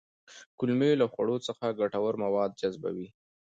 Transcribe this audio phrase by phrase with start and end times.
[0.57, 3.07] کولمې له خوړو څخه ګټور مواد جذبوي